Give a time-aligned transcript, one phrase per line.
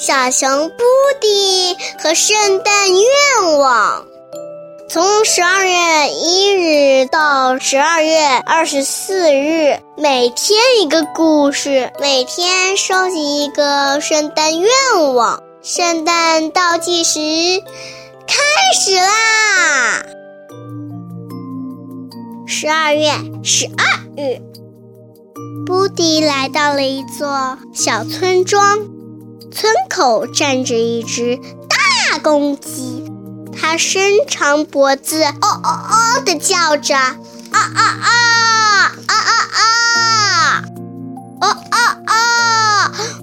[0.00, 0.84] 小熊布
[1.20, 4.06] 迪和圣诞愿望。
[4.88, 14.70] 从十二月一日到十二月二十四日，每天一个故事，每天收集一个圣诞愿
[15.14, 15.42] 望。
[15.62, 17.18] 圣诞倒计时
[18.24, 18.36] 开
[18.80, 20.06] 始啦！
[22.46, 23.10] 十二月
[23.42, 23.84] 十二
[24.16, 24.40] 日，
[25.66, 28.78] 布迪来到了一座小村庄，
[29.50, 31.36] 村口站着一只
[31.68, 33.04] 大公鸡。
[33.60, 37.16] 它伸长脖子，哦哦哦的叫着，啊
[37.52, 38.08] 啊啊
[39.06, 40.62] 啊啊啊！
[41.40, 41.76] 哦哦
[42.06, 42.12] 哦，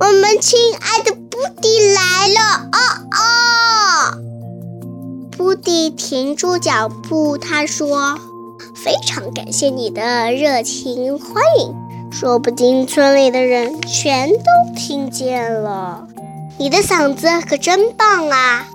[0.00, 2.78] 我们亲爱的布迪来了，哦
[3.12, 4.18] 哦！
[5.36, 8.18] 布迪停住脚步，他说
[8.74, 11.74] ：“非常感谢你的热情欢迎，
[12.16, 14.44] 说不定村里的人全都
[14.76, 16.06] 听见了。
[16.58, 18.68] 你的嗓子可真棒啊！”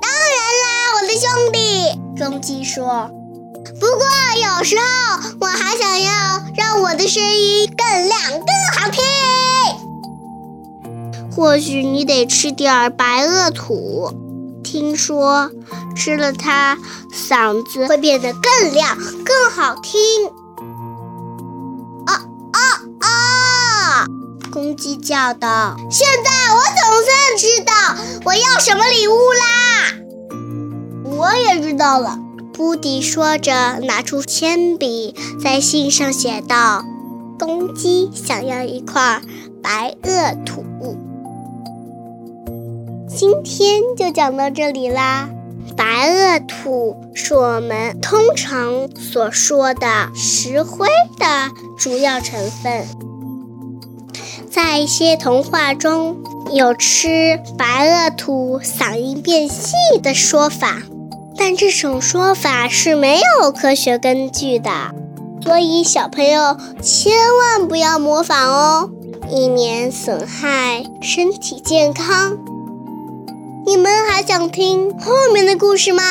[0.00, 0.30] 当然
[0.62, 3.10] 啦我的兄弟，公鸡说
[3.80, 4.82] ：“不过有时候
[5.40, 8.46] 我还想要让我的声音更亮、更
[8.78, 9.02] 好听。
[11.34, 14.12] 或许你得吃点白垩土，
[14.62, 15.50] 听说
[15.96, 16.78] 吃了它，
[17.12, 19.98] 嗓子会变得更亮、更好听。”
[24.72, 26.72] 公鸡叫道：“现在我总
[27.04, 27.72] 算知道
[28.24, 29.92] 我要什么礼物啦！”
[31.14, 32.18] 我也知道了，
[32.54, 36.86] 布迪说着，拿出铅笔，在信上写道
[37.38, 39.20] ：“公鸡想要一块
[39.62, 40.64] 白垩土。”
[43.14, 45.28] 今天就讲到这里啦。
[45.76, 52.86] 白垩土是我们通常所说的石灰的主要成分，
[54.52, 56.18] 在一些童话中
[56.52, 59.72] 有吃白垩土嗓音变细
[60.02, 60.82] 的说法。
[61.38, 64.70] 但这种说法是没有科学根据的，
[65.42, 68.90] 所以小朋友千万不要模仿哦，
[69.30, 72.36] 以免损害身体健康。
[73.64, 76.02] 你们还想听后面的故事吗？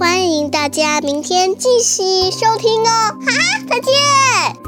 [0.00, 3.14] 欢迎大家明天继续收听哦！
[3.24, 4.67] 哈哈，再见。